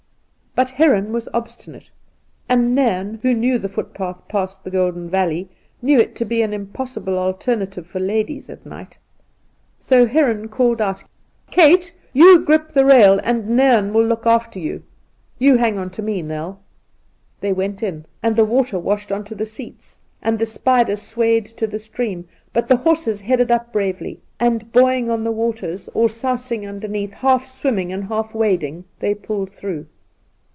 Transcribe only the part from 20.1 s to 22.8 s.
and the spider swayed to the stream; but the